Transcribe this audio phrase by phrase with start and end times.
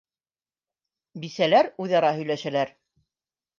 [1.27, 2.75] Бисәләр үҙ-ара һөйләшәләр.